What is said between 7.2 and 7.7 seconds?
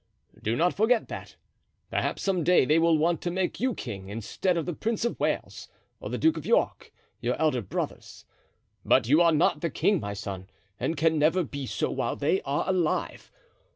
elder